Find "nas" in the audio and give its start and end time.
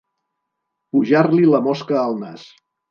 2.27-2.53